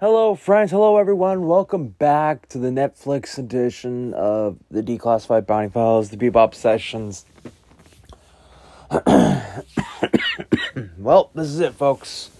Hello, 0.00 0.36
friends. 0.36 0.70
Hello, 0.70 0.96
everyone. 0.96 1.48
Welcome 1.48 1.88
back 1.88 2.48
to 2.50 2.58
the 2.58 2.68
Netflix 2.68 3.36
edition 3.36 4.14
of 4.14 4.56
the 4.70 4.80
Declassified 4.80 5.44
Bounty 5.44 5.70
Files, 5.70 6.10
the 6.10 6.16
Bebop 6.16 6.54
Sessions. 6.54 7.24
well, 10.98 11.32
this 11.34 11.48
is 11.48 11.58
it, 11.58 11.74
folks. 11.74 12.30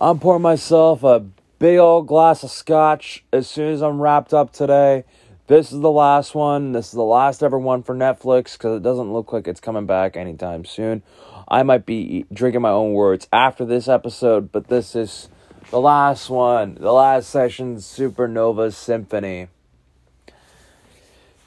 I'm 0.00 0.20
pouring 0.20 0.42
myself 0.42 1.02
a 1.02 1.26
big 1.58 1.78
old 1.78 2.06
glass 2.06 2.44
of 2.44 2.52
scotch 2.52 3.24
as 3.32 3.48
soon 3.48 3.72
as 3.72 3.82
I'm 3.82 4.00
wrapped 4.00 4.32
up 4.32 4.52
today. 4.52 5.02
This 5.48 5.72
is 5.72 5.80
the 5.80 5.90
last 5.90 6.36
one. 6.36 6.70
This 6.70 6.86
is 6.86 6.92
the 6.92 7.02
last 7.02 7.42
ever 7.42 7.58
one 7.58 7.82
for 7.82 7.96
Netflix 7.96 8.52
because 8.52 8.76
it 8.76 8.84
doesn't 8.84 9.12
look 9.12 9.32
like 9.32 9.48
it's 9.48 9.58
coming 9.58 9.86
back 9.86 10.16
anytime 10.16 10.64
soon. 10.64 11.02
I 11.48 11.64
might 11.64 11.84
be 11.84 12.26
drinking 12.32 12.62
my 12.62 12.70
own 12.70 12.92
words 12.92 13.26
after 13.32 13.64
this 13.64 13.88
episode, 13.88 14.52
but 14.52 14.68
this 14.68 14.94
is 14.94 15.30
the 15.70 15.80
last 15.80 16.30
one, 16.30 16.76
the 16.76 16.92
last 16.92 17.28
session, 17.28 17.76
Supernova 17.76 18.72
Symphony. 18.72 19.48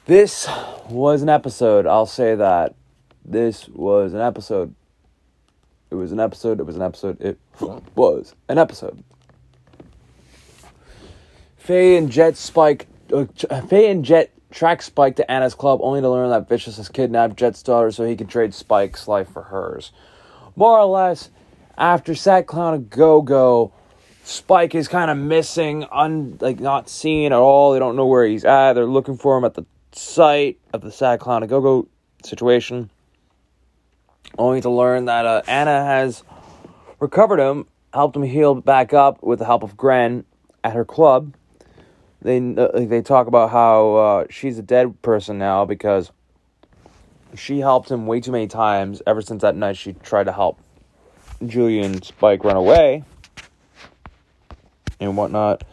This 0.06 0.48
was 0.88 1.22
an 1.22 1.28
episode, 1.28 1.86
I'll 1.86 2.06
say 2.06 2.34
that. 2.34 2.74
This 3.24 3.68
was 3.68 4.12
an 4.12 4.20
episode. 4.20 4.74
It 5.90 5.94
was 5.94 6.12
an 6.12 6.20
episode, 6.20 6.60
it 6.60 6.64
was 6.64 6.76
an 6.76 6.82
episode, 6.82 7.20
it 7.20 7.38
was 7.94 8.34
an 8.48 8.58
episode. 8.58 9.02
Faye 11.56 11.96
and 11.96 12.10
Jet 12.10 12.36
Spike, 12.36 12.86
uh, 13.12 13.26
Faye 13.68 13.90
and 13.90 14.04
Jet 14.04 14.32
track 14.50 14.82
Spike 14.82 15.16
to 15.16 15.30
Anna's 15.30 15.54
club 15.54 15.80
only 15.82 16.00
to 16.00 16.10
learn 16.10 16.30
that 16.30 16.48
Vicious 16.48 16.76
has 16.76 16.88
kidnapped 16.88 17.36
Jet's 17.36 17.62
daughter 17.62 17.90
so 17.90 18.04
he 18.04 18.16
can 18.16 18.26
trade 18.26 18.54
Spike's 18.54 19.06
life 19.06 19.28
for 19.28 19.42
hers. 19.42 19.92
More 20.56 20.78
or 20.78 20.86
less, 20.86 21.30
after 21.78 22.14
Sad 22.14 22.46
Clown 22.46 22.86
Go 22.88 23.22
Go, 23.22 23.72
Spike 24.24 24.74
is 24.74 24.88
kind 24.88 25.10
of 25.10 25.16
missing, 25.16 25.84
un, 25.90 26.38
like 26.40 26.60
not 26.60 26.88
seen 26.88 27.26
at 27.26 27.38
all. 27.38 27.72
They 27.72 27.78
don't 27.78 27.96
know 27.96 28.06
where 28.06 28.26
he's 28.26 28.44
at. 28.44 28.74
They're 28.74 28.86
looking 28.86 29.16
for 29.16 29.36
him 29.36 29.44
at 29.44 29.54
the 29.54 29.64
site 29.92 30.58
of 30.72 30.82
the 30.82 30.92
Sad 30.92 31.20
Clown 31.20 31.46
Go 31.46 31.60
Go 31.60 31.88
situation. 32.22 32.90
Only 34.38 34.60
to 34.60 34.70
learn 34.70 35.06
that 35.06 35.26
uh, 35.26 35.42
Anna 35.48 35.84
has 35.84 36.22
recovered 37.00 37.40
him, 37.40 37.66
helped 37.92 38.14
him 38.14 38.22
heal 38.22 38.54
back 38.54 38.92
up 38.92 39.22
with 39.22 39.40
the 39.40 39.44
help 39.44 39.62
of 39.62 39.76
Gren 39.76 40.24
at 40.62 40.74
her 40.74 40.84
club 40.84 41.34
they 42.22 42.54
uh, 42.56 42.68
they 42.74 43.02
talk 43.02 43.26
about 43.26 43.50
how 43.50 43.94
uh, 43.94 44.24
she's 44.30 44.58
a 44.58 44.62
dead 44.62 45.00
person 45.02 45.38
now 45.38 45.64
because 45.64 46.12
she 47.34 47.60
helped 47.60 47.90
him 47.90 48.06
way 48.06 48.20
too 48.20 48.32
many 48.32 48.46
times 48.46 49.02
ever 49.06 49.22
since 49.22 49.42
that 49.42 49.56
night 49.56 49.76
she 49.76 49.92
tried 49.94 50.24
to 50.24 50.32
help 50.32 50.58
Julian 51.46 52.02
Spike 52.02 52.44
run 52.44 52.56
away 52.56 53.04
and 55.00 55.16
whatnot. 55.16 55.64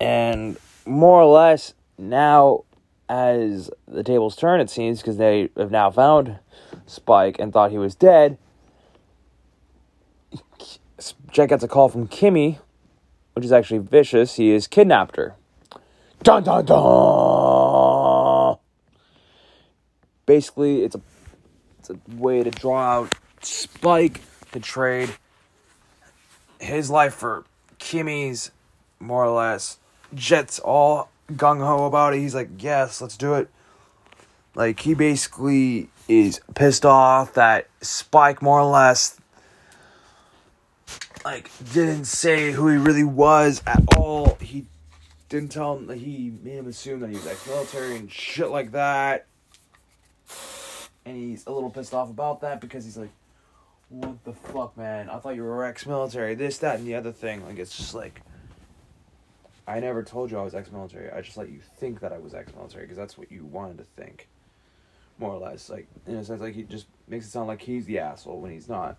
And 0.00 0.58
more 0.86 1.22
or 1.22 1.32
less 1.32 1.74
now, 1.96 2.64
as 3.08 3.70
the 3.88 4.02
tables 4.02 4.36
turn, 4.36 4.60
it 4.60 4.70
seems 4.70 5.00
because 5.00 5.16
they 5.16 5.50
have 5.56 5.70
now 5.70 5.90
found 5.90 6.38
Spike 6.86 7.38
and 7.38 7.52
thought 7.52 7.70
he 7.70 7.78
was 7.78 7.94
dead. 7.94 8.38
Jack 11.30 11.48
gets 11.48 11.64
a 11.64 11.68
call 11.68 11.88
from 11.88 12.08
Kimmy 12.08 12.58
which 13.34 13.44
is 13.44 13.52
actually 13.52 13.78
vicious, 13.78 14.36
he 14.36 14.50
has 14.50 14.66
kidnapped 14.66 15.16
her. 15.16 15.34
Dun 16.22 16.42
dun 16.42 16.64
dun! 16.66 18.58
Basically, 20.26 20.82
it's 20.84 20.94
a 20.94 21.00
it's 21.78 21.88
a 21.90 21.96
way 22.16 22.42
to 22.42 22.50
draw 22.50 22.98
out 22.98 23.14
Spike 23.40 24.20
to 24.52 24.60
trade 24.60 25.08
his 26.58 26.90
life 26.90 27.14
for 27.14 27.44
Kimmy's, 27.80 28.52
more 29.00 29.24
or 29.24 29.30
less. 29.30 29.78
Jet's 30.14 30.60
all 30.60 31.10
gung 31.32 31.58
ho 31.58 31.86
about 31.86 32.14
it. 32.14 32.20
He's 32.20 32.34
like, 32.34 32.50
yes, 32.58 33.00
let's 33.00 33.16
do 33.16 33.34
it. 33.34 33.48
Like, 34.54 34.80
he 34.80 34.94
basically 34.94 35.88
is 36.08 36.40
pissed 36.54 36.84
off 36.84 37.34
that 37.34 37.68
Spike, 37.80 38.42
more 38.42 38.60
or 38.60 38.70
less, 38.70 39.16
like 41.24 41.50
didn't 41.72 42.06
say 42.06 42.52
who 42.52 42.68
he 42.68 42.76
really 42.76 43.04
was 43.04 43.62
at 43.66 43.82
all. 43.96 44.36
He 44.40 44.66
didn't 45.28 45.52
tell 45.52 45.76
him 45.76 45.86
that 45.86 45.98
he 45.98 46.32
made 46.42 46.54
him 46.54 46.66
assume 46.66 47.00
that 47.00 47.10
he 47.10 47.16
was 47.16 47.26
ex-military 47.26 47.96
and 47.96 48.10
shit 48.10 48.50
like 48.50 48.72
that. 48.72 49.26
And 51.04 51.16
he's 51.16 51.46
a 51.46 51.52
little 51.52 51.70
pissed 51.70 51.94
off 51.94 52.10
about 52.10 52.40
that 52.40 52.60
because 52.60 52.84
he's 52.84 52.96
like, 52.96 53.10
"What 53.90 54.24
the 54.24 54.32
fuck, 54.32 54.76
man? 54.76 55.10
I 55.10 55.18
thought 55.18 55.36
you 55.36 55.42
were 55.42 55.64
ex-military. 55.64 56.34
This, 56.34 56.58
that, 56.58 56.78
and 56.78 56.86
the 56.86 56.94
other 56.94 57.12
thing." 57.12 57.44
Like 57.44 57.58
it's 57.58 57.76
just 57.76 57.94
like. 57.94 58.22
I 59.66 59.78
never 59.78 60.02
told 60.02 60.32
you 60.32 60.38
I 60.38 60.42
was 60.42 60.54
ex-military. 60.54 61.12
I 61.12 61.20
just 61.20 61.36
let 61.36 61.48
you 61.48 61.60
think 61.76 62.00
that 62.00 62.12
I 62.12 62.18
was 62.18 62.34
ex-military 62.34 62.84
because 62.84 62.96
that's 62.96 63.16
what 63.16 63.30
you 63.30 63.44
wanted 63.44 63.78
to 63.78 63.84
think, 63.84 64.26
more 65.16 65.30
or 65.32 65.38
less. 65.38 65.70
Like 65.70 65.86
in 66.08 66.16
a 66.16 66.24
sense, 66.24 66.40
like 66.40 66.54
he 66.54 66.64
just 66.64 66.86
makes 67.06 67.26
it 67.26 67.30
sound 67.30 67.46
like 67.46 67.62
he's 67.62 67.86
the 67.86 68.00
asshole 68.00 68.40
when 68.40 68.50
he's 68.50 68.68
not. 68.68 68.96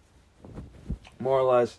More 1.19 1.39
or 1.39 1.43
less, 1.43 1.77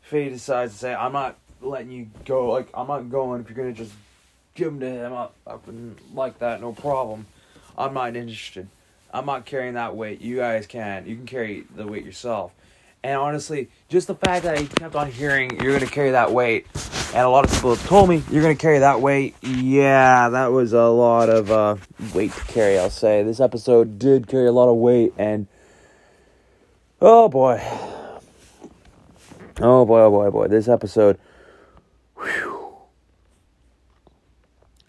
Faye 0.00 0.28
decides 0.28 0.72
to 0.72 0.78
say, 0.78 0.94
I'm 0.94 1.12
not 1.12 1.36
letting 1.60 1.90
you 1.90 2.10
go, 2.24 2.50
like, 2.50 2.68
I'm 2.74 2.88
not 2.88 3.10
going 3.10 3.40
if 3.40 3.50
you're 3.50 3.66
to 3.66 3.72
just 3.72 3.92
give 4.54 4.68
him 4.68 4.80
to 4.80 4.88
him. 4.88 5.12
I, 5.12 5.28
I 5.46 5.54
wouldn't 5.56 6.14
like 6.14 6.38
that, 6.38 6.60
no 6.60 6.72
problem. 6.72 7.26
I'm 7.76 7.94
not 7.94 8.16
interested. 8.16 8.68
I'm 9.14 9.26
not 9.26 9.46
carrying 9.46 9.74
that 9.74 9.96
weight. 9.96 10.20
You 10.20 10.36
guys 10.36 10.66
can. 10.66 11.06
You 11.06 11.16
can 11.16 11.26
carry 11.26 11.64
the 11.74 11.86
weight 11.86 12.04
yourself. 12.04 12.52
And 13.02 13.16
honestly, 13.16 13.68
just 13.88 14.06
the 14.06 14.14
fact 14.14 14.44
that 14.44 14.58
I 14.58 14.64
kept 14.64 14.94
on 14.94 15.10
hearing 15.10 15.62
you're 15.62 15.78
to 15.78 15.86
carry 15.86 16.10
that 16.10 16.32
weight, 16.32 16.66
and 17.08 17.18
a 17.22 17.28
lot 17.28 17.44
of 17.44 17.52
people 17.52 17.74
have 17.74 17.86
told 17.86 18.08
me 18.08 18.22
you're 18.30 18.42
to 18.42 18.54
carry 18.54 18.80
that 18.80 19.00
weight, 19.00 19.34
yeah, 19.42 20.28
that 20.30 20.48
was 20.48 20.72
a 20.72 20.86
lot 20.86 21.28
of 21.28 21.50
uh, 21.50 21.76
weight 22.14 22.32
to 22.32 22.40
carry, 22.44 22.78
I'll 22.78 22.90
say. 22.90 23.22
This 23.22 23.40
episode 23.40 23.98
did 23.98 24.26
carry 24.26 24.46
a 24.46 24.52
lot 24.52 24.68
of 24.68 24.76
weight, 24.76 25.12
and 25.18 25.46
oh 27.00 27.28
boy, 27.28 27.62
Oh 29.60 29.84
boy, 29.84 30.00
oh 30.00 30.10
boy, 30.10 30.26
oh 30.26 30.30
boy. 30.30 30.48
This 30.48 30.66
episode. 30.66 31.18
Whew. 32.16 32.76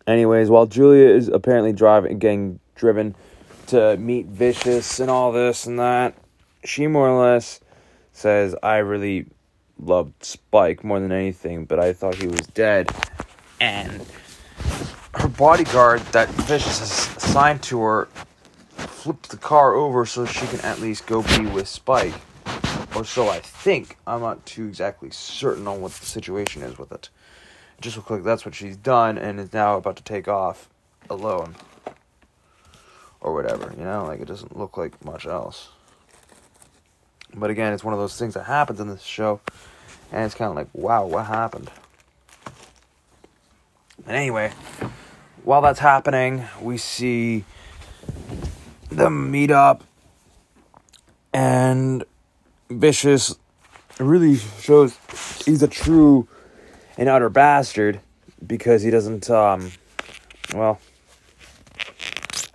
Anyways, 0.07 0.49
while 0.49 0.65
Julia 0.65 1.07
is 1.07 1.27
apparently 1.27 1.71
driving, 1.71 2.17
getting 2.17 2.59
driven 2.73 3.15
to 3.67 3.97
meet 3.97 4.27
Vicious 4.27 4.99
and 4.99 5.09
all 5.09 5.31
this 5.31 5.65
and 5.65 5.79
that, 5.79 6.15
she 6.63 6.87
more 6.87 7.09
or 7.09 7.21
less 7.21 7.59
says, 8.11 8.55
I 8.63 8.77
really 8.77 9.27
loved 9.79 10.23
Spike 10.23 10.83
more 10.83 10.99
than 10.99 11.11
anything, 11.11 11.65
but 11.65 11.79
I 11.79 11.93
thought 11.93 12.15
he 12.15 12.27
was 12.27 12.41
dead. 12.47 12.89
And 13.59 14.05
her 15.15 15.27
bodyguard 15.27 16.01
that 16.11 16.29
Vicious 16.29 16.79
has 16.79 17.23
assigned 17.23 17.63
to 17.63 17.81
her 17.81 18.07
flipped 18.75 19.29
the 19.29 19.37
car 19.37 19.73
over 19.73 20.05
so 20.05 20.25
she 20.25 20.47
can 20.47 20.59
at 20.61 20.79
least 20.79 21.05
go 21.05 21.21
be 21.21 21.45
with 21.45 21.67
Spike 21.67 22.13
or 22.95 23.05
so 23.05 23.29
I 23.29 23.39
think. 23.39 23.97
I'm 24.07 24.21
not 24.21 24.45
too 24.45 24.65
exactly 24.65 25.09
certain 25.11 25.67
on 25.67 25.81
what 25.81 25.91
the 25.91 26.05
situation 26.05 26.63
is 26.63 26.77
with 26.77 26.91
it. 26.91 27.09
Just 27.81 27.97
looks 27.97 28.09
like 28.09 28.23
that's 28.23 28.45
what 28.45 28.55
she's 28.55 28.77
done 28.77 29.17
and 29.17 29.39
is 29.39 29.53
now 29.53 29.77
about 29.77 29.97
to 29.97 30.03
take 30.03 30.27
off 30.27 30.69
alone. 31.09 31.55
Or 33.25 33.33
whatever, 33.33 33.73
you 33.75 33.83
know? 33.83 34.05
Like, 34.05 34.19
it 34.19 34.27
doesn't 34.27 34.55
look 34.55 34.77
like 34.77 35.03
much 35.03 35.25
else. 35.25 35.69
But 37.33 37.49
again, 37.49 37.73
it's 37.73 37.83
one 37.83 37.91
of 37.91 37.99
those 37.99 38.19
things 38.19 38.35
that 38.35 38.43
happens 38.43 38.79
in 38.79 38.87
this 38.87 39.01
show, 39.01 39.41
and 40.11 40.23
it's 40.23 40.35
kind 40.35 40.51
of 40.51 40.55
like, 40.55 40.67
wow, 40.73 41.07
what 41.07 41.25
happened? 41.25 41.71
And 44.05 44.15
anyway, 44.15 44.51
while 45.43 45.63
that's 45.63 45.79
happening, 45.79 46.45
we 46.61 46.77
see 46.77 47.45
the 48.89 49.09
meetup, 49.09 49.81
and 51.33 52.05
Vicious 52.69 53.35
really 53.99 54.35
shows 54.35 54.97
he's 55.45 55.63
a 55.63 55.67
true 55.67 56.27
and 56.95 57.09
utter 57.09 57.29
bastard 57.29 58.01
because 58.45 58.83
he 58.83 58.91
doesn't, 58.91 59.31
um, 59.31 59.71
well, 60.53 60.79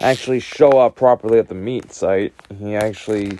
actually 0.00 0.40
show 0.40 0.78
up 0.78 0.96
properly 0.96 1.38
at 1.38 1.48
the 1.48 1.54
meet 1.54 1.92
site. 1.92 2.32
He 2.58 2.74
actually 2.74 3.38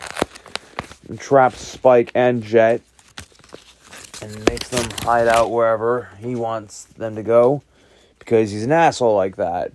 traps 1.19 1.61
Spike 1.61 2.13
and 2.15 2.43
Jet 2.43 2.83
and 4.23 4.49
makes 4.49 4.69
them 4.69 4.89
hide 5.01 5.29
out 5.29 5.51
wherever 5.51 6.11
he 6.19 6.35
wants 6.35 6.85
them 6.85 7.17
to 7.17 7.23
go 7.23 7.63
because 8.19 8.51
he's 8.51 8.65
an 8.65 8.73
asshole 8.73 9.17
like 9.17 9.37
that. 9.37 9.73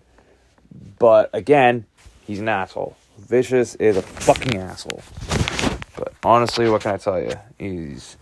But 1.00 1.30
again, 1.34 1.86
he's 2.26 2.40
an 2.40 2.50
asshole. 2.50 2.96
Vicious 3.18 3.76
is 3.76 3.98
a 3.98 4.02
fucking 4.02 4.58
asshole. 4.58 5.02
But 5.98 6.14
honestly, 6.24 6.70
what 6.70 6.82
can 6.82 6.94
I 6.94 6.98
tell 6.98 7.22
you? 7.22 7.32
He's 7.58 8.18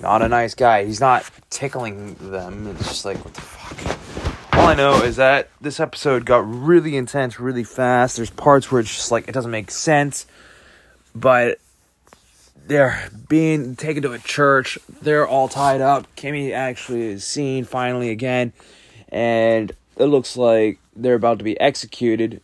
not 0.00 0.22
a 0.22 0.28
nice 0.28 0.54
guy. 0.54 0.84
He's 0.84 1.00
not 1.00 1.28
tickling 1.48 2.14
them. 2.14 2.66
It's 2.68 2.88
just 2.88 3.04
like, 3.04 3.24
what 3.24 3.34
the 3.34 3.40
fuck? 3.40 4.21
All 4.62 4.68
I 4.68 4.74
know 4.74 5.02
is 5.02 5.16
that 5.16 5.50
this 5.60 5.80
episode 5.80 6.24
got 6.24 6.48
really 6.48 6.96
intense 6.96 7.40
really 7.40 7.64
fast. 7.64 8.14
There's 8.14 8.30
parts 8.30 8.70
where 8.70 8.80
it's 8.80 8.94
just 8.94 9.10
like, 9.10 9.26
it 9.26 9.32
doesn't 9.32 9.50
make 9.50 9.72
sense. 9.72 10.24
But 11.16 11.58
they're 12.68 13.10
being 13.28 13.74
taken 13.74 14.04
to 14.04 14.12
a 14.12 14.20
church. 14.20 14.78
They're 14.88 15.26
all 15.26 15.48
tied 15.48 15.80
up. 15.80 16.06
Kimmy 16.14 16.52
actually 16.52 17.08
is 17.08 17.24
seen 17.24 17.64
finally 17.64 18.10
again, 18.10 18.52
and 19.08 19.72
it 19.96 20.04
looks 20.04 20.36
like 20.36 20.78
they're 20.94 21.16
about 21.16 21.38
to 21.38 21.44
be 21.44 21.58
executed 21.58 22.40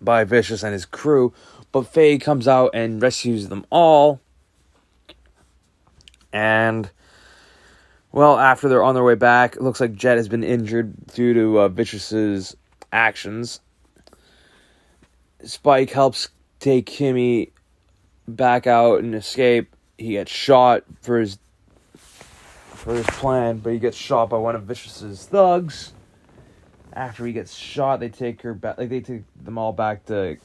by 0.00 0.24
Vicious 0.24 0.64
and 0.64 0.72
his 0.72 0.86
crew. 0.86 1.32
But 1.70 1.86
Faye 1.86 2.18
comes 2.18 2.48
out 2.48 2.72
and 2.74 3.00
rescues 3.00 3.46
them 3.46 3.64
all. 3.70 4.20
And, 6.32 6.90
well, 8.14 8.38
after 8.38 8.68
they're 8.68 8.84
on 8.84 8.94
their 8.94 9.02
way 9.02 9.16
back, 9.16 9.56
it 9.56 9.62
looks 9.62 9.80
like 9.80 9.92
Jet 9.92 10.18
has 10.18 10.28
been 10.28 10.44
injured 10.44 10.94
due 11.14 11.34
to 11.34 11.58
uh, 11.62 11.68
Vicious's 11.68 12.56
actions. 12.92 13.58
Spike 15.42 15.90
helps 15.90 16.28
take 16.60 16.86
Kimmy 16.86 17.50
back 18.28 18.68
out 18.68 19.00
and 19.00 19.16
escape. 19.16 19.74
He 19.98 20.12
gets 20.12 20.30
shot 20.30 20.84
for 21.02 21.18
his 21.18 21.38
for 21.96 22.94
his 22.94 23.06
plan, 23.06 23.58
but 23.58 23.72
he 23.72 23.80
gets 23.80 23.96
shot 23.96 24.30
by 24.30 24.36
one 24.38 24.54
of 24.54 24.62
Vicious's 24.62 25.26
thugs. 25.26 25.92
After 26.92 27.26
he 27.26 27.32
gets 27.32 27.52
shot, 27.52 27.98
they 27.98 28.10
take 28.10 28.42
her 28.42 28.54
back. 28.54 28.78
Like 28.78 28.90
they 28.90 29.00
take 29.00 29.24
them 29.42 29.58
all 29.58 29.72
back 29.72 30.06
to 30.06 30.36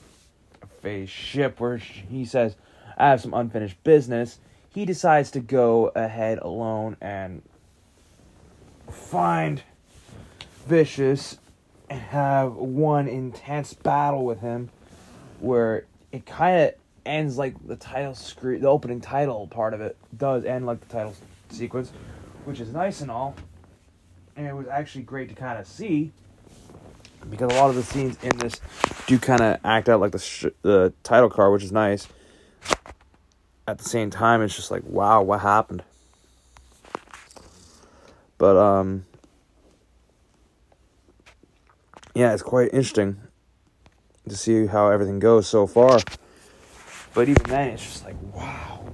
Faye's 0.81 1.11
ship, 1.11 1.59
where 1.59 1.77
she, 1.77 1.99
he 2.09 2.25
says, 2.25 2.55
"I 2.97 3.09
have 3.09 3.21
some 3.21 3.35
unfinished 3.35 3.83
business." 3.83 4.39
He 4.73 4.85
decides 4.85 5.29
to 5.31 5.39
go 5.39 5.91
ahead 5.95 6.39
alone 6.39 6.97
and 6.99 7.43
find 8.91 9.63
Vicious 10.67 11.37
and 11.89 11.99
have 11.99 12.53
one 12.53 13.07
intense 13.07 13.73
battle 13.73 14.23
with 14.23 14.41
him, 14.41 14.69
where 15.39 15.85
it 16.11 16.25
kind 16.25 16.61
of 16.61 16.73
ends 17.05 17.37
like 17.37 17.55
the 17.67 17.75
title 17.75 18.13
screen, 18.13 18.61
the 18.61 18.67
opening 18.67 19.01
title 19.01 19.47
part 19.47 19.73
of 19.73 19.81
it 19.81 19.97
does 20.15 20.45
end 20.45 20.65
like 20.65 20.79
the 20.81 20.93
title 20.93 21.15
sequence, 21.49 21.91
which 22.45 22.59
is 22.59 22.71
nice 22.71 23.01
and 23.01 23.09
all. 23.09 23.35
And 24.35 24.45
it 24.45 24.55
was 24.55 24.67
actually 24.67 25.03
great 25.03 25.29
to 25.29 25.35
kind 25.35 25.57
of 25.57 25.67
see 25.67 26.11
because 27.29 27.51
a 27.51 27.55
lot 27.55 27.69
of 27.69 27.75
the 27.75 27.83
scenes 27.83 28.17
in 28.23 28.37
this 28.37 28.61
do 29.07 29.19
kind 29.19 29.41
of 29.41 29.59
act 29.63 29.89
out 29.89 29.99
like 29.99 30.11
the 30.11 30.19
sh- 30.19 30.45
the 30.61 30.93
title 31.03 31.29
card, 31.29 31.51
which 31.51 31.63
is 31.63 31.71
nice. 31.71 32.07
At 33.67 33.77
the 33.77 33.83
same 33.83 34.09
time, 34.09 34.41
it's 34.41 34.55
just 34.55 34.71
like, 34.71 34.83
wow, 34.85 35.21
what 35.21 35.41
happened? 35.41 35.83
But 38.39 38.55
um, 38.57 39.05
yeah, 42.15 42.33
it's 42.33 42.41
quite 42.41 42.73
interesting 42.73 43.17
to 44.27 44.35
see 44.35 44.65
how 44.65 44.89
everything 44.89 45.19
goes 45.19 45.47
so 45.47 45.67
far. 45.67 45.99
But 47.13 47.27
even 47.27 47.43
then, 47.43 47.69
it's 47.71 47.83
just 47.83 48.05
like, 48.05 48.15
wow, 48.33 48.85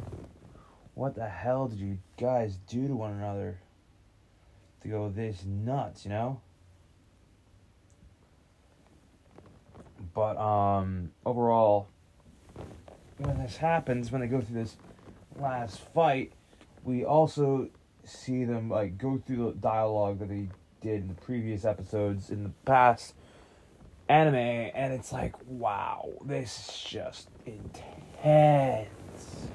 what 0.96 1.16
the 1.16 1.28
hell 1.28 1.68
did 1.68 1.80
you 1.80 2.00
guys 2.20 2.58
do 2.68 2.88
to 2.88 2.96
one 2.96 3.12
another 3.12 3.60
to 4.82 4.88
go 4.88 5.10
this 5.10 5.46
nuts, 5.46 6.06
you 6.06 6.10
know? 6.10 6.42
But 10.16 10.38
um, 10.38 11.12
overall, 11.24 11.88
when 13.18 13.38
this 13.38 13.58
happens, 13.58 14.12
when 14.12 14.22
they 14.22 14.28
go 14.28 14.42
through 14.42 14.56
this 14.56 14.78
last 15.36 15.82
fight, 15.94 16.32
we 16.84 17.06
also 17.06 17.70
see 18.06 18.46
them 18.46 18.70
like 18.70 18.98
go 18.98 19.22
through 19.26 19.52
the 19.52 19.60
dialogue 19.60 20.20
that 20.20 20.30
they 20.30 20.50
did 20.82 21.02
in 21.02 21.08
the 21.08 21.14
previous 21.16 21.66
episodes 21.66 22.30
in 22.30 22.44
the 22.44 22.52
past 22.66 23.16
anime, 24.08 24.36
and 24.36 24.94
it's 24.94 25.12
like, 25.12 25.34
wow, 25.48 26.10
this 26.26 26.70
is 26.70 26.84
just 26.88 27.30
intense. 27.46 29.48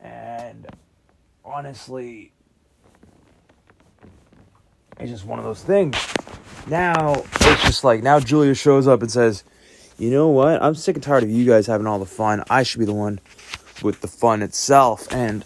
And 0.00 0.66
honestly, 1.44 2.32
it's 5.00 5.10
just 5.10 5.24
one 5.24 5.38
of 5.38 5.44
those 5.44 5.62
things. 5.62 5.96
Now, 6.68 7.14
it's 7.14 7.64
just 7.64 7.84
like, 7.84 8.02
now 8.02 8.20
Julia 8.20 8.54
shows 8.54 8.86
up 8.86 9.02
and 9.02 9.10
says, 9.10 9.42
you 9.98 10.10
know 10.10 10.28
what? 10.28 10.62
I'm 10.62 10.76
sick 10.76 10.94
and 10.94 11.02
tired 11.02 11.24
of 11.24 11.30
you 11.30 11.44
guys 11.44 11.66
having 11.66 11.86
all 11.86 11.98
the 11.98 12.06
fun. 12.06 12.44
I 12.48 12.62
should 12.62 12.78
be 12.78 12.84
the 12.84 12.94
one 12.94 13.18
with 13.82 14.00
the 14.00 14.08
fun 14.08 14.42
itself. 14.42 15.12
And 15.12 15.44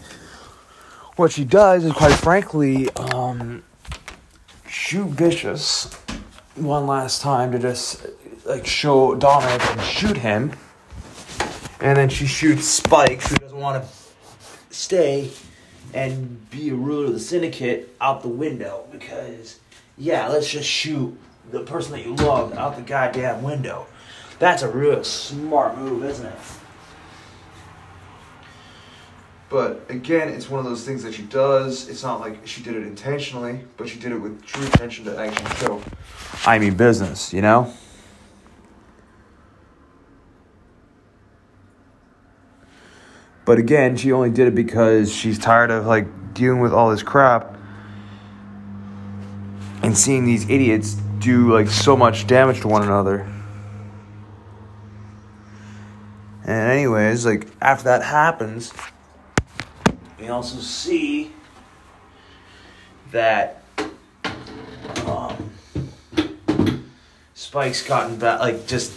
what 1.16 1.32
she 1.32 1.44
does 1.44 1.84
is, 1.84 1.92
quite 1.92 2.14
frankly, 2.14 2.88
um, 2.90 3.62
shoot 4.66 5.08
Vicious 5.08 5.92
one 6.54 6.86
last 6.86 7.22
time 7.22 7.52
to 7.52 7.58
just 7.58 8.06
like 8.44 8.66
show 8.66 9.14
Dominic 9.14 9.64
and 9.70 9.80
shoot 9.82 10.16
him. 10.16 10.52
And 11.80 11.96
then 11.96 12.08
she 12.08 12.26
shoots 12.26 12.66
Spike, 12.66 13.22
who 13.22 13.36
doesn't 13.36 13.58
want 13.58 13.82
to 13.82 13.88
stay 14.70 15.30
and 15.94 16.48
be 16.50 16.70
a 16.70 16.74
ruler 16.74 17.06
of 17.06 17.12
the 17.12 17.20
syndicate, 17.20 17.94
out 18.00 18.22
the 18.22 18.28
window 18.28 18.84
because, 18.90 19.58
yeah, 19.98 20.28
let's 20.28 20.48
just 20.48 20.68
shoot 20.68 21.18
the 21.50 21.60
person 21.60 21.92
that 21.92 22.04
you 22.04 22.14
love 22.14 22.54
out 22.54 22.76
the 22.76 22.82
goddamn 22.82 23.42
window. 23.42 23.86
That's 24.38 24.62
a 24.62 24.68
real 24.68 25.04
smart 25.04 25.76
move, 25.76 26.04
isn't 26.04 26.26
it? 26.26 26.38
But 29.52 29.82
again, 29.90 30.30
it's 30.30 30.48
one 30.48 30.60
of 30.60 30.64
those 30.64 30.82
things 30.82 31.02
that 31.02 31.12
she 31.12 31.24
does. 31.24 31.86
It's 31.90 32.02
not 32.02 32.20
like 32.20 32.46
she 32.46 32.62
did 32.62 32.74
it 32.74 32.84
intentionally, 32.84 33.60
but 33.76 33.86
she 33.86 33.98
did 33.98 34.10
it 34.10 34.16
with 34.16 34.42
true 34.42 34.64
intention 34.64 35.04
to 35.04 35.18
actually 35.18 35.54
show 35.56 35.82
I 36.46 36.58
mean 36.58 36.74
business, 36.74 37.34
you 37.34 37.42
know? 37.42 37.70
But 43.44 43.58
again, 43.58 43.94
she 43.98 44.10
only 44.10 44.30
did 44.30 44.48
it 44.48 44.54
because 44.54 45.14
she's 45.14 45.38
tired 45.38 45.70
of 45.70 45.84
like 45.84 46.32
dealing 46.32 46.60
with 46.60 46.72
all 46.72 46.90
this 46.90 47.02
crap 47.02 47.54
and 49.82 49.98
seeing 49.98 50.24
these 50.24 50.48
idiots 50.48 50.94
do 51.18 51.52
like 51.52 51.68
so 51.68 51.94
much 51.94 52.26
damage 52.26 52.62
to 52.62 52.68
one 52.68 52.84
another. 52.84 53.30
And 56.44 56.70
anyways, 56.70 57.26
like 57.26 57.48
after 57.60 57.84
that 57.84 58.02
happens, 58.02 58.72
we 60.22 60.28
also 60.28 60.60
see 60.60 61.32
that 63.10 63.64
um, 65.04 65.50
Spike's 67.34 67.82
gotten 67.82 68.16
back, 68.18 68.38
like 68.38 68.68
just 68.68 68.92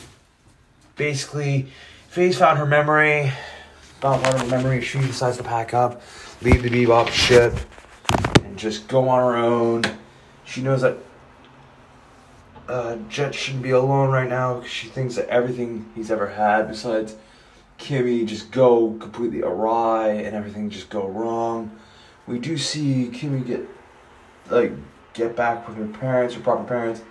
basically, 0.95 1.71
Faye's 2.09 2.37
found 2.37 2.59
her 2.59 2.65
memory. 2.67 3.31
About 3.97 4.21
part 4.21 4.35
of 4.35 4.41
her 4.41 4.47
memory, 4.47 4.81
she 4.81 4.99
decides 4.99 5.37
to 5.37 5.43
pack 5.43 5.73
up, 5.73 6.03
leave 6.43 6.61
the 6.61 6.69
Bebop 6.69 7.09
ship, 7.09 7.55
and 8.43 8.55
just 8.55 8.87
go 8.87 9.09
on 9.09 9.17
her 9.17 9.35
own. 9.35 9.81
She 10.43 10.61
knows 10.61 10.81
that 10.81 10.95
uh, 12.67 12.97
Jet 13.09 13.33
shouldn't 13.33 13.63
be 13.63 13.71
alone 13.71 14.11
right 14.11 14.29
now 14.29 14.55
because 14.57 14.69
she 14.69 14.89
thinks 14.89 15.15
that 15.15 15.27
everything 15.29 15.89
he's 15.95 16.11
ever 16.11 16.27
had 16.27 16.67
besides 16.67 17.15
Kimmy 17.77 18.25
just 18.25 18.51
go 18.51 18.93
completely 18.99 19.41
awry 19.41 20.09
and 20.09 20.35
everything 20.35 20.69
just 20.69 20.89
go 20.89 21.07
wrong. 21.07 21.77
We 22.27 22.39
do 22.39 22.57
see 22.57 23.09
Kimmy 23.13 23.45
get 23.45 23.61
like 24.49 24.71
get 25.13 25.35
back 25.35 25.67
with 25.67 25.77
her 25.77 25.87
parents, 25.87 26.35
her 26.35 26.41
proper 26.41 26.63
parents, 26.63 27.01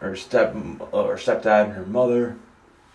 her 0.00 0.16
step 0.16 0.54
uh, 0.54 0.84
or 0.84 1.16
stepdad 1.16 1.66
and 1.66 1.72
her 1.74 1.86
mother 1.86 2.36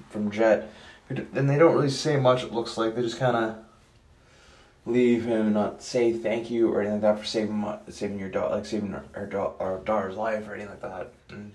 from 0.09 0.31
Jet. 0.31 0.71
And 1.09 1.49
they 1.49 1.57
don't 1.57 1.75
really 1.75 1.89
say 1.89 2.17
much. 2.17 2.43
It 2.43 2.51
looks 2.51 2.77
like 2.77 2.95
they 2.95 3.01
just 3.01 3.19
kind 3.19 3.37
of 3.37 3.57
leave 4.87 5.25
him 5.25 5.47
and 5.47 5.53
not 5.53 5.81
say 5.81 6.13
thank 6.13 6.49
you 6.49 6.71
or 6.71 6.81
anything 6.81 7.01
like 7.01 7.15
that 7.15 7.19
for 7.19 7.25
saving 7.25 7.63
saving 7.89 8.19
your 8.19 8.29
daughter, 8.29 8.55
like 8.55 8.65
saving 8.65 8.93
our, 8.93 9.03
our, 9.15 9.53
our 9.59 9.77
daughter's 9.79 10.15
life 10.15 10.47
or 10.47 10.53
anything 10.53 10.69
like 10.69 10.81
that. 10.81 11.11
And, 11.29 11.53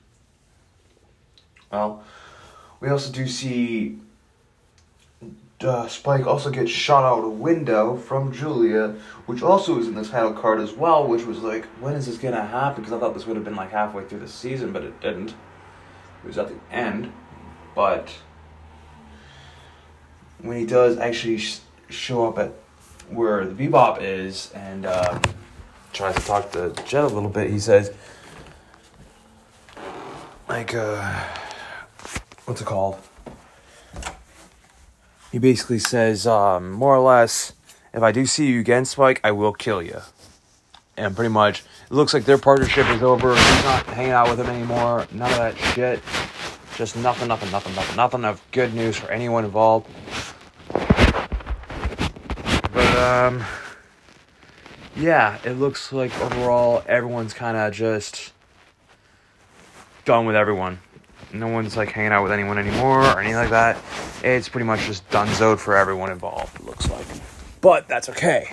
well, 1.70 2.04
we 2.80 2.88
also 2.88 3.12
do 3.12 3.26
see 3.26 3.98
uh, 5.62 5.86
Spike 5.88 6.26
also 6.26 6.50
gets 6.50 6.70
shot 6.70 7.04
out 7.04 7.24
a 7.24 7.28
window 7.28 7.96
from 7.96 8.32
Julia, 8.32 8.96
which 9.26 9.42
also 9.42 9.78
is 9.78 9.88
in 9.88 9.94
the 9.94 10.04
title 10.04 10.32
card 10.32 10.60
as 10.60 10.72
well. 10.72 11.06
Which 11.06 11.24
was 11.24 11.38
like, 11.38 11.64
when 11.80 11.94
is 11.94 12.06
this 12.06 12.18
gonna 12.18 12.44
happen? 12.44 12.82
Because 12.82 12.96
I 12.96 13.00
thought 13.00 13.14
this 13.14 13.26
would 13.26 13.36
have 13.36 13.44
been 13.44 13.56
like 13.56 13.70
halfway 13.70 14.04
through 14.04 14.20
the 14.20 14.28
season, 14.28 14.72
but 14.72 14.82
it 14.82 15.00
didn't. 15.00 15.30
It 15.30 16.26
was 16.26 16.38
at 16.38 16.48
the 16.48 16.74
end, 16.74 17.12
but 17.74 18.14
when 20.42 20.58
he 20.58 20.66
does 20.66 20.98
actually 20.98 21.38
sh- 21.38 21.60
show 21.88 22.26
up 22.28 22.38
at 22.38 22.52
where 23.08 23.44
the 23.44 23.54
Bebop 23.54 24.00
is 24.00 24.50
and 24.52 24.86
um, 24.86 25.20
tries 25.92 26.14
to 26.14 26.20
talk 26.20 26.52
to 26.52 26.72
Jet 26.86 27.04
a 27.04 27.08
little 27.08 27.28
bit, 27.28 27.50
he 27.50 27.58
says, 27.58 27.92
like, 30.48 30.74
uh, 30.74 31.24
what's 32.44 32.60
it 32.60 32.66
called? 32.66 32.98
he 35.30 35.38
basically 35.38 35.78
says, 35.78 36.26
um, 36.26 36.72
more 36.72 36.94
or 36.94 37.00
less, 37.00 37.52
if 37.94 38.02
I 38.02 38.12
do 38.12 38.26
see 38.26 38.46
you 38.46 38.60
again, 38.60 38.84
Spike, 38.84 39.20
I 39.22 39.32
will 39.32 39.52
kill 39.52 39.82
you. 39.82 40.00
And 40.96 41.14
pretty 41.14 41.30
much, 41.30 41.60
it 41.60 41.92
looks 41.92 42.12
like 42.12 42.24
their 42.24 42.38
partnership 42.38 42.88
is 42.90 43.02
over. 43.02 43.34
He's 43.34 43.64
not 43.64 43.86
hanging 43.86 44.12
out 44.12 44.28
with 44.28 44.40
him 44.40 44.46
anymore. 44.46 45.06
None 45.12 45.30
of 45.30 45.38
that 45.38 45.56
shit. 45.56 46.00
Just 46.76 46.96
nothing, 46.96 47.28
nothing, 47.28 47.50
nothing, 47.50 47.74
nothing, 47.74 47.96
nothing 47.96 48.24
of 48.24 48.42
good 48.52 48.74
news 48.74 48.96
for 48.96 49.10
anyone 49.10 49.44
involved. 49.44 49.88
But, 52.72 52.96
um, 52.96 53.44
yeah, 54.96 55.38
it 55.44 55.52
looks 55.52 55.92
like 55.92 56.18
overall 56.20 56.82
everyone's 56.86 57.34
kind 57.34 57.56
of 57.56 57.72
just 57.72 58.32
done 60.04 60.26
with 60.26 60.36
everyone. 60.36 60.80
No 61.32 61.48
one's 61.48 61.76
like 61.76 61.90
hanging 61.90 62.12
out 62.12 62.22
with 62.22 62.32
anyone 62.32 62.58
anymore 62.58 63.02
or 63.02 63.20
anything 63.20 63.36
like 63.36 63.50
that. 63.50 63.78
It's 64.22 64.48
pretty 64.48 64.66
much 64.66 64.80
just 64.86 65.08
done 65.10 65.28
for 65.56 65.76
everyone 65.76 66.10
involved, 66.10 66.56
it 66.56 66.64
looks 66.64 66.90
like. 66.90 67.06
But 67.60 67.88
that's 67.88 68.08
okay. 68.08 68.52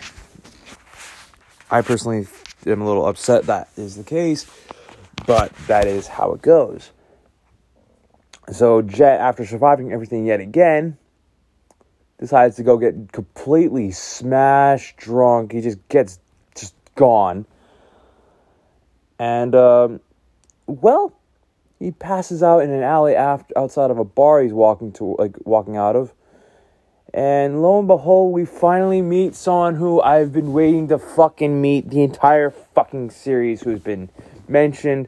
I 1.72 1.82
personally 1.82 2.28
am 2.66 2.82
a 2.82 2.86
little 2.86 3.06
upset 3.06 3.44
that 3.44 3.70
is 3.76 3.96
the 3.96 4.04
case, 4.04 4.46
but 5.26 5.54
that 5.68 5.86
is 5.86 6.08
how 6.08 6.34
it 6.34 6.42
goes. 6.42 6.92
So 8.52 8.82
Jet, 8.82 9.20
after 9.20 9.46
surviving 9.46 9.92
everything 9.92 10.26
yet 10.26 10.40
again, 10.40 10.98
decides 12.20 12.56
to 12.56 12.64
go 12.64 12.78
get 12.78 13.12
completely 13.12 13.92
smashed 13.92 14.98
drunk. 14.98 15.52
He 15.52 15.62
just 15.62 15.86
gets 15.90 16.20
just 16.56 16.74
gone. 16.96 17.46
And, 19.20 19.56
um, 19.56 20.00
well, 20.68 21.14
he 21.80 21.92
passes 21.92 22.42
out 22.42 22.60
in 22.60 22.70
an 22.72 22.84
alley 22.84 23.16
after, 23.16 23.58
outside 23.58 23.92
of 23.92 23.98
a 23.98 24.04
bar 24.04 24.42
he's 24.42 24.54
walking 24.54 24.92
to, 24.94 25.16
like, 25.20 25.36
walking 25.46 25.78
out 25.78 25.96
of. 25.96 26.14
And 27.14 27.62
lo 27.62 27.80
and 27.80 27.88
behold, 27.88 28.34
we 28.34 28.46
finally 28.46 29.02
meet 29.02 29.34
someone 29.34 29.76
who 29.76 30.02
I've 30.02 30.34
been 30.34 30.54
waiting 30.54 30.88
to 30.90 31.00
fucking 31.00 31.62
meet 31.62 31.90
the 31.90 32.04
entire 32.04 32.50
fucking 32.50 33.12
series, 33.12 33.62
who's 33.62 33.80
been 33.80 34.10
mentioned, 34.48 35.08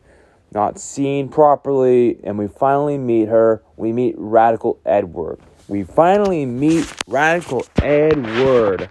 not 0.52 0.80
seen 0.80 1.30
properly, 1.30 2.20
and 2.24 2.38
we 2.38 2.48
finally 2.48 2.98
meet 2.98 3.28
her. 3.28 3.62
We 3.78 3.92
meet 3.92 4.16
Radical 4.18 4.80
Edward. 4.86 5.40
We 5.68 5.84
finally 5.84 6.46
meet 6.46 6.92
Radical 7.08 7.66
Edward. 7.82 8.90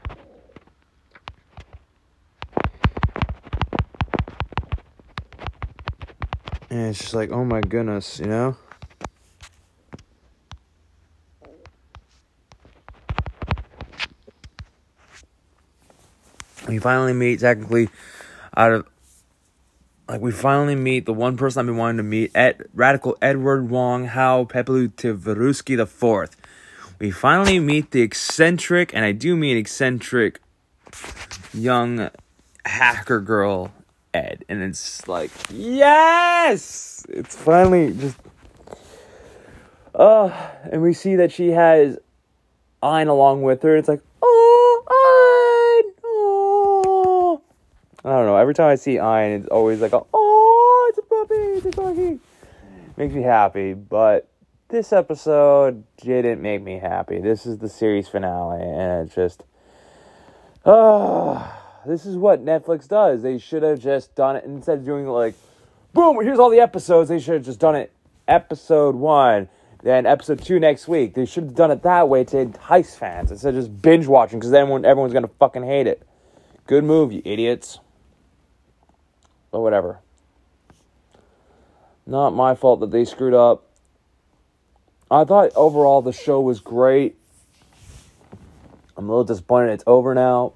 And 6.71 6.89
it's 6.89 6.99
just 6.99 7.15
like, 7.15 7.31
oh 7.31 7.45
my 7.45 7.61
goodness, 7.61 8.19
you 8.19 8.27
know? 8.27 8.57
we 16.69 16.79
finally 16.79 17.15
meet 17.15 17.41
technically 17.41 17.89
out 18.57 18.73
of 18.73 18.87
like 20.09 20.21
we 20.21 20.31
finally 20.31 20.75
meet 20.75 21.07
the 21.07 21.13
one 21.13 21.37
person 21.37 21.61
I've 21.61 21.67
been 21.67 21.77
wanting 21.77 21.99
to 21.99 22.03
meet, 22.03 22.31
Ed, 22.35 22.67
Radical 22.73 23.19
Edward 23.21 23.69
Wong 23.69 24.07
Hau 24.07 24.45
Pepelu 24.45 24.89
Tivrusky 24.89 25.77
the 25.77 25.87
fourth. 25.87 26.37
We 26.99 27.11
finally 27.11 27.61
meet 27.61 27.91
the 27.91 28.01
eccentric, 28.01 28.95
and 28.95 29.05
I 29.05 29.13
do 29.13 29.37
mean 29.37 29.57
eccentric, 29.57 30.41
young 31.53 32.11
hacker 32.65 33.21
girl 33.21 33.73
Ed, 34.15 34.45
and 34.49 34.63
it's 34.63 35.07
like 35.07 35.31
yes, 35.51 37.05
it's 37.09 37.37
finally 37.37 37.93
just. 37.93 38.17
Oh, 39.95 40.29
and 40.71 40.81
we 40.81 40.93
see 40.93 41.17
that 41.17 41.33
she 41.33 41.51
has 41.51 41.99
Ein 42.83 43.09
along 43.09 43.43
with 43.43 43.63
her. 43.63 43.77
It's 43.77 43.89
like, 43.89 44.01
oh, 44.23 44.85
oh 44.89 45.93
I 48.05 48.11
don't 48.11 48.27
know. 48.27 48.37
Every 48.37 48.55
time 48.55 48.69
I 48.69 48.77
see 48.77 49.01
Ein, 49.01 49.33
it's 49.33 49.49
always 49.49 49.81
like, 49.81 49.93
oh, 49.93 50.87
it's 50.89 50.99
a 50.99 51.03
puppy, 51.03 51.35
it's 51.35 51.67
a 51.67 51.71
doggy. 51.71 52.21
Makes 52.97 53.15
me 53.15 53.23
happy, 53.23 53.75
but 53.75 54.29
this 54.69 54.93
episode 54.93 55.83
didn't 55.97 56.41
make 56.41 56.63
me 56.63 56.79
happy. 56.79 57.21
This 57.21 57.45
is 57.45 57.59
the 57.59 57.69
series 57.69 58.09
finale, 58.09 58.63
and 58.63 59.07
it's 59.07 59.15
just, 59.15 59.43
oh, 60.65 61.58
this 61.87 62.07
is 62.07 62.17
what 62.17 62.45
Netflix 62.45 62.89
does. 62.89 63.23
They 63.23 63.39
should 63.39 63.63
have 63.63 63.81
just 63.81 64.15
done 64.15 64.37
it 64.37 64.45
instead 64.45 64.79
of 64.79 64.85
doing 64.85 65.07
like, 65.07 65.35
boom, 65.93 66.23
here's 66.23 66.39
all 66.39 66.51
the 66.51 66.61
episodes. 66.61 67.09
They 67.09 67.19
should 67.19 67.35
have 67.35 67.45
just 67.45 67.61
done 67.61 67.77
it 67.77 67.93
episode 68.27 68.95
one, 68.95 69.49
then 69.83 70.07
episode 70.07 70.43
two 70.43 70.59
next 70.59 70.89
week. 70.89 71.15
They 71.15 71.25
should 71.25 71.45
have 71.45 71.55
done 71.55 71.71
it 71.71 71.83
that 71.83 72.09
way 72.09 72.25
to 72.25 72.39
entice 72.39 72.95
fans 72.95 73.31
instead 73.31 73.55
of 73.55 73.61
just 73.61 73.83
binge 73.83 74.07
watching 74.07 74.39
because 74.39 74.51
then 74.51 74.85
everyone's 74.85 75.13
gonna 75.13 75.31
fucking 75.39 75.65
hate 75.65 75.87
it. 75.87 76.07
Good 76.67 76.85
move, 76.85 77.13
you 77.13 77.23
idiots 77.25 77.81
but 79.51 79.61
whatever. 79.61 80.01
Not 82.07 82.31
my 82.31 82.55
fault 82.55 82.81
that 82.81 82.91
they 82.91 83.05
screwed 83.05 83.35
up. 83.35 83.65
I 85.11 85.25
thought 85.25 85.53
overall 85.55 86.03
the 86.03 86.13
show 86.13 86.41
was 86.41 86.61
great. 86.61 87.17
I'm 88.97 89.07
a 89.07 89.09
little 89.09 89.25
disappointed 89.25 89.73
it's 89.73 89.85
over 89.87 90.15
now. 90.15 90.55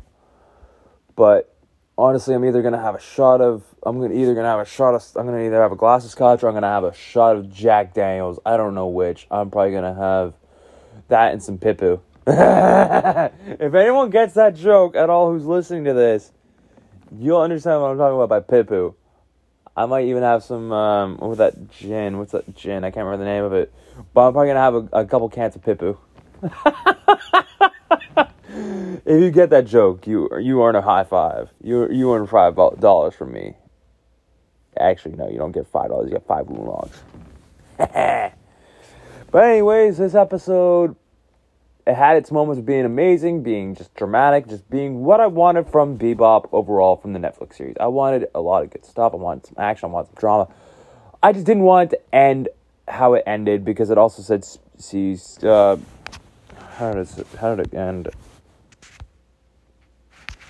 But 1.17 1.55
honestly, 1.97 2.35
I'm 2.35 2.45
either 2.45 2.63
gonna 2.63 2.81
have 2.81 2.95
a 2.95 3.01
shot 3.01 3.41
of 3.41 3.65
I'm 3.83 4.01
gonna 4.01 4.15
either 4.15 4.35
gonna 4.35 4.49
have 4.49 4.61
a 4.61 4.65
shot 4.65 4.95
of 4.95 5.05
I'm 5.17 5.27
gonna 5.27 5.45
either 5.45 5.61
have 5.61 5.73
a 5.73 5.77
glass 5.77 6.05
of 6.05 6.11
scotch 6.11 6.43
or 6.43 6.49
I'm 6.49 6.55
gonna 6.55 6.69
have 6.69 6.85
a 6.85 6.95
shot 6.95 7.37
of 7.37 7.53
Jack 7.53 7.95
Daniels. 7.95 8.39
I 8.47 8.57
don't 8.57 8.75
know 8.75 8.89
which. 8.89 9.27
I'm 9.31 9.51
probably 9.51 9.73
gonna 9.73 9.95
have 9.95 10.35
that 11.09 11.33
and 11.33 11.43
some 11.43 11.59
Pipu. 11.59 12.01
if 12.27 13.75
anyone 13.75 14.11
gets 14.11 14.35
that 14.35 14.55
joke 14.55 14.95
at 14.95 15.11
all 15.11 15.33
who's 15.33 15.45
listening 15.45 15.85
to 15.85 15.93
this, 15.93 16.31
You'll 17.19 17.41
understand 17.41 17.83
what 17.83 17.91
I'm 17.91 17.99
talking 17.99 18.19
about 18.19 18.29
by 18.29 18.41
Pipu. 18.41 18.95
I 19.77 19.87
might 19.87 20.07
even 20.07 20.23
have 20.23 20.43
some 20.43 20.73
um 20.73 21.19
with 21.19 21.39
that 21.39 21.71
gin. 21.71 22.19
What's 22.19 22.33
that 22.33 22.55
gin? 22.55 22.85
I 22.85 22.91
can't 22.91 23.05
remember 23.05 23.25
the 23.25 23.31
name 23.31 23.45
of 23.45 23.53
it. 23.53 23.73
But 24.15 24.29
I'm 24.29 24.33
probably 24.33 24.49
gonna 24.49 24.61
have 24.61 24.75
a, 24.75 24.89
a 25.01 25.05
couple 25.05 25.29
cans 25.29 25.57
of 25.57 25.63
Pipu. 25.63 25.99
if 28.55 29.21
you 29.21 29.31
get 29.31 29.51
that 29.51 29.67
joke, 29.67 30.07
you 30.07 30.29
you 30.39 30.63
earn 30.63 30.77
a 30.77 30.83
high 30.83 31.05
five. 31.05 31.51
You 31.63 31.91
you 31.91 32.13
earn 32.13 32.27
five 32.27 32.57
dollars 32.57 33.15
from 33.15 33.33
me. 33.33 33.57
Actually, 34.79 35.17
no, 35.17 35.29
you 35.29 35.39
don't 35.39 35.53
get 35.53 35.67
five 35.67 35.89
dollars. 35.89 36.11
You 36.11 36.17
get 36.17 36.27
five 36.27 36.49
logs. 36.49 37.03
but 37.77 38.35
anyways, 39.35 39.99
this 39.99 40.15
episode 40.15 40.97
it 41.87 41.95
had 41.95 42.17
its 42.17 42.31
moments 42.31 42.61
of 42.61 42.67
being 42.67 42.85
amazing, 42.85 43.43
being 43.43 43.75
just 43.75 43.93
dramatic, 43.95 44.47
just 44.47 44.69
being 44.71 45.03
what 45.03 45.21
I 45.21 45.27
wanted 45.27 45.69
from 45.69 45.99
Bebop 45.99 46.49
overall 46.53 46.97
from 46.97 47.13
the 47.13 47.19
Netflix 47.19 47.57
series. 47.57 47.77
I 47.81 47.89
wanted 47.89 48.29
a 48.35 48.41
lot 48.41 48.63
of 48.63 48.71
good 48.71 48.85
stuff. 48.85 49.13
I 49.15 49.17
wanted 49.17 49.47
some 49.47 49.57
action. 49.59 49.89
I 49.89 49.93
wanted 49.93 50.09
some 50.09 50.17
drama. 50.17 50.49
I 51.23 51.33
just 51.33 51.45
didn't 51.45 51.65
want 51.65 51.93
it 51.93 51.97
to 51.97 52.15
end 52.15 52.49
how 52.87 53.15
it 53.15 53.25
ended 53.27 53.65
because 53.65 53.91
it 53.91 53.99
also 53.99 54.23
said 54.23 54.45
sees 54.79 55.43
uh, 55.43 55.77
how 56.77 56.93
does 56.93 57.19
it 57.19 57.27
how 57.41 57.55
did 57.55 57.67
it 57.67 57.75
end? 57.75 58.11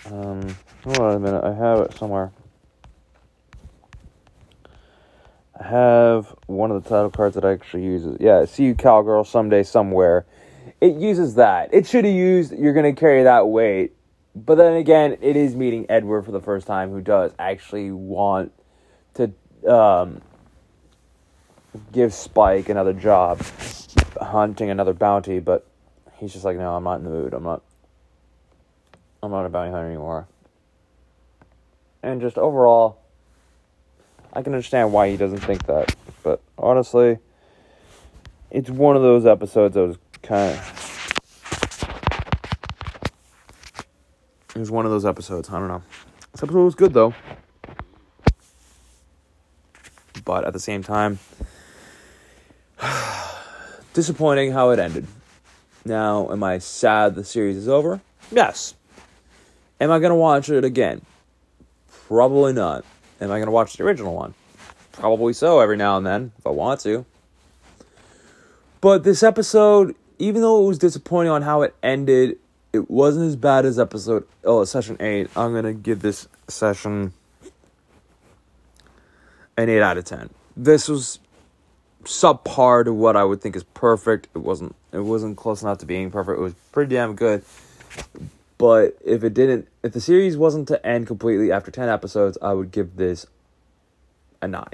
Um, 0.07 0.57
hold 0.85 0.99
on 0.99 1.15
a 1.17 1.21
minute. 1.21 1.45
I 1.45 1.55
have 1.55 1.79
it 1.81 1.95
somewhere. 1.95 2.33
I 5.59 5.67
have 5.67 6.35
one 6.47 6.71
of 6.71 6.83
the 6.83 6.89
title 6.89 7.11
cards 7.11 7.35
that 7.35 7.45
I 7.45 7.53
actually 7.53 7.85
use. 7.85 8.17
Yeah, 8.21 8.45
see 8.47 8.65
you 8.65 8.75
cowgirl 8.75 9.25
someday 9.25 9.63
somewhere 9.63 10.27
it 10.83 10.97
uses 10.97 11.37
that. 11.37 11.73
It 11.73 11.87
should 11.87 12.05
have 12.05 12.15
used 12.15 12.53
you're 12.59 12.75
to 12.75 12.93
carry 12.93 13.23
that 13.23 13.47
weight. 13.47 13.93
But 14.35 14.57
then 14.57 14.75
again, 14.75 15.17
it 15.21 15.37
is 15.37 15.55
meeting 15.55 15.87
Edward 15.89 16.23
for 16.23 16.33
the 16.33 16.41
first 16.41 16.67
time 16.67 16.91
who 16.91 17.01
does 17.01 17.33
actually 17.39 17.93
want 17.93 18.53
to 19.15 19.33
um, 19.71 20.23
give 21.93 22.13
Spike 22.13 22.69
another 22.69 22.93
job 22.93 23.41
hunting 24.21 24.71
another 24.71 24.93
bounty, 24.93 25.39
but 25.39 25.67
he's 26.15 26.33
just 26.33 26.45
like, 26.45 26.57
no, 26.57 26.75
I'm 26.75 26.83
not 26.83 26.99
in 26.99 27.05
the 27.05 27.11
mood. 27.11 27.33
I'm 27.33 27.45
not 27.45 27.63
I'm 29.25 29.31
not 29.31 29.47
a 29.47 29.49
bounty 29.49 29.71
hunter 29.71 29.87
anymore. 29.87 30.27
And 32.03 32.21
just 32.21 32.37
overall, 32.37 32.99
I 34.33 34.43
can 34.43 34.53
understand 34.53 34.93
why 34.93 35.11
he 35.11 35.17
doesn't 35.17 35.39
think 35.39 35.65
that. 35.67 35.95
But 36.25 36.41
honestly, 36.59 37.19
it's 38.51 38.69
one 38.69 38.97
of 38.97 39.03
those 39.03 39.25
episodes 39.25 39.75
that 39.75 39.87
was 39.87 39.99
kind 40.23 40.59
of. 40.59 40.79
It 44.57 44.59
was 44.59 44.73
one 44.73 44.87
of 44.87 44.91
those 44.91 45.07
episodes. 45.07 45.49
I 45.51 45.61
don't 45.61 45.69
know. 45.69 45.83
This 46.33 46.43
episode 46.43 46.65
was 46.65 46.75
good 46.75 46.93
though. 46.93 47.15
But 50.25 50.45
at 50.45 50.53
the 50.53 50.59
same 50.59 50.83
time, 50.83 51.21
disappointing 53.95 54.51
how 54.51 54.71
it 54.71 54.81
ended. 54.81 55.07
Now, 55.85 56.29
am 56.33 56.43
I 56.43 56.59
sad 56.59 57.15
the 57.15 57.25
series 57.25 57.57
is 57.57 57.69
over? 57.69 58.01
Yes. 58.33 58.75
Am 59.83 59.91
I 59.91 59.99
going 59.99 60.11
to 60.11 60.17
watch 60.17 60.49
it 60.49 60.65
again? 60.65 61.03
Probably 62.07 62.53
not. 62.53 62.85
Am 63.21 63.31
I 63.31 63.37
going 63.37 63.47
to 63.47 63.53
watch 63.53 63.75
the 63.75 63.85
original 63.85 64.15
one? 64.15 64.33
Probably 64.93 65.33
so 65.33 65.61
every 65.61 65.77
now 65.77 65.97
and 65.97 66.07
then 66.07 66.33
if 66.39 66.47
I 66.47 66.51
want 66.51 66.81
to. 66.81 67.05
But 68.81 69.05
this 69.05 69.23
episode 69.23 69.95
even 70.23 70.41
though 70.41 70.63
it 70.63 70.69
was 70.69 70.79
disappointing 70.79 71.33
on 71.33 71.43
how 71.43 71.63
it 71.63 71.75
ended, 71.83 72.39
it 72.73 72.89
wasn't 72.89 73.27
as 73.27 73.35
bad 73.35 73.65
as 73.65 73.77
episode 73.77 74.25
oh 74.45 74.65
session 74.65 74.97
eight. 75.01 75.29
I'm 75.37 75.53
gonna 75.53 75.73
give 75.73 76.01
this 76.01 76.29
session 76.47 77.13
an 79.57 79.69
eight 79.69 79.83
out 79.83 79.99
of 79.99 80.05
ten. 80.05 80.31
This 80.57 80.89
was 80.89 81.19
subpar 82.05 82.85
to 82.85 82.93
what 82.93 83.17
I 83.17 83.25
would 83.25 83.41
think 83.41 83.57
is 83.57 83.65
perfect. 83.65 84.29
It 84.33 84.39
wasn't 84.39 84.77
it 84.93 85.01
wasn't 85.01 85.37
close 85.37 85.63
enough 85.63 85.79
to 85.79 85.87
being 85.87 86.13
perfect. 86.13 86.39
It 86.39 86.43
was 86.43 86.55
pretty 86.71 86.95
damn 86.95 87.17
good. 87.17 87.45
But 88.63 88.97
if 89.05 89.25
it 89.25 89.35
didn't, 89.35 89.67
if 89.83 89.91
the 89.91 90.01
series 90.01 90.37
wasn't 90.37 90.69
to 90.69 90.87
end 90.87 91.09
completely 91.09 91.51
after 91.51 91.73
10 91.73 91.89
episodes, 91.89 92.39
I 92.41 92.53
would 92.53 92.71
give 92.71 92.95
this 92.95 93.27
a 94.41 94.47
9. 94.47 94.65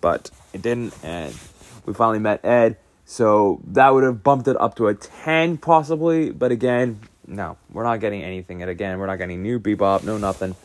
But 0.00 0.30
it 0.54 0.62
didn't, 0.62 0.94
and 1.04 1.36
we 1.84 1.92
finally 1.92 2.18
met 2.18 2.42
Ed. 2.42 2.78
So 3.04 3.60
that 3.66 3.92
would 3.92 4.04
have 4.04 4.22
bumped 4.22 4.48
it 4.48 4.58
up 4.58 4.74
to 4.76 4.86
a 4.86 4.94
10 4.94 5.58
possibly. 5.58 6.30
But 6.30 6.50
again, 6.50 7.00
no, 7.26 7.58
we're 7.70 7.84
not 7.84 8.00
getting 8.00 8.22
anything. 8.22 8.62
And 8.62 8.70
again, 8.70 8.98
we're 8.98 9.04
not 9.04 9.18
getting 9.18 9.42
new 9.42 9.60
bebop, 9.60 10.02
no 10.02 10.16
nothing. 10.16 10.56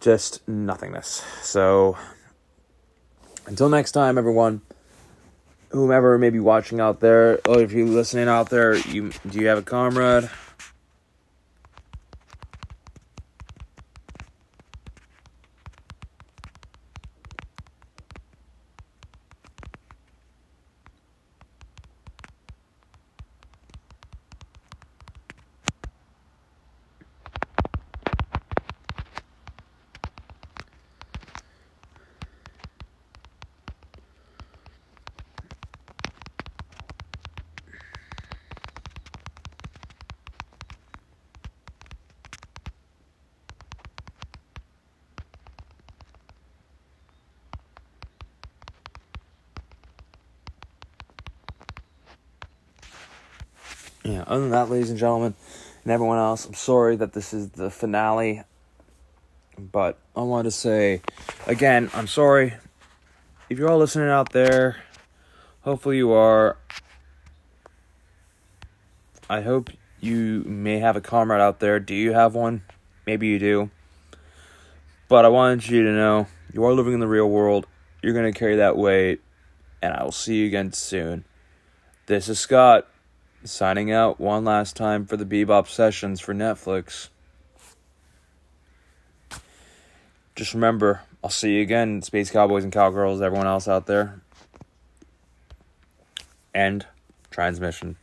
Just 0.00 0.48
nothingness. 0.48 1.22
So 1.42 1.96
until 3.46 3.68
next 3.68 3.92
time, 3.92 4.18
everyone 4.18 4.62
whomever 5.70 6.18
may 6.18 6.30
be 6.30 6.40
watching 6.40 6.80
out 6.80 6.98
there, 6.98 7.38
or 7.46 7.60
if 7.60 7.70
you're 7.70 7.86
listening 7.86 8.26
out 8.26 8.50
there, 8.50 8.74
you 8.74 9.12
do 9.28 9.38
you 9.38 9.46
have 9.46 9.58
a 9.58 9.62
comrade? 9.62 10.28
Yeah, 54.06 54.22
other 54.26 54.42
than 54.42 54.50
that, 54.50 54.70
ladies 54.70 54.90
and 54.90 54.98
gentlemen, 54.98 55.34
and 55.82 55.92
everyone 55.92 56.18
else, 56.18 56.46
I'm 56.46 56.54
sorry 56.54 56.94
that 56.96 57.12
this 57.12 57.34
is 57.34 57.50
the 57.50 57.70
finale. 57.70 58.44
But 59.58 59.98
I 60.14 60.20
want 60.20 60.44
to 60.44 60.50
say, 60.50 61.00
again, 61.46 61.90
I'm 61.92 62.06
sorry. 62.06 62.54
If 63.50 63.58
you're 63.58 63.68
all 63.68 63.78
listening 63.78 64.08
out 64.08 64.32
there, 64.32 64.76
hopefully 65.62 65.96
you 65.96 66.12
are. 66.12 66.56
I 69.28 69.40
hope 69.40 69.70
you 70.00 70.44
may 70.46 70.78
have 70.78 70.94
a 70.94 71.00
comrade 71.00 71.40
out 71.40 71.58
there. 71.58 71.80
Do 71.80 71.94
you 71.94 72.12
have 72.12 72.34
one? 72.34 72.62
Maybe 73.06 73.26
you 73.26 73.40
do. 73.40 73.70
But 75.08 75.24
I 75.24 75.28
wanted 75.28 75.68
you 75.68 75.82
to 75.82 75.90
know 75.90 76.28
you 76.52 76.64
are 76.64 76.72
living 76.72 76.92
in 76.92 77.00
the 77.00 77.08
real 77.08 77.28
world. 77.28 77.66
You're 78.02 78.12
going 78.12 78.32
to 78.32 78.38
carry 78.38 78.56
that 78.56 78.76
weight. 78.76 79.20
And 79.82 79.94
I 79.94 80.04
will 80.04 80.12
see 80.12 80.36
you 80.36 80.46
again 80.46 80.72
soon. 80.72 81.24
This 82.06 82.28
is 82.28 82.38
Scott 82.38 82.88
signing 83.46 83.90
out 83.90 84.20
one 84.20 84.44
last 84.44 84.76
time 84.76 85.06
for 85.06 85.16
the 85.16 85.24
Bebop 85.24 85.68
Sessions 85.68 86.20
for 86.20 86.34
Netflix. 86.34 87.08
Just 90.34 90.52
remember, 90.52 91.02
I'll 91.24 91.30
see 91.30 91.56
you 91.56 91.62
again, 91.62 92.02
Space 92.02 92.30
Cowboys 92.30 92.64
and 92.64 92.72
Cowgirls, 92.72 93.22
everyone 93.22 93.46
else 93.46 93.66
out 93.66 93.86
there. 93.86 94.20
End 96.54 96.86
transmission. 97.30 97.96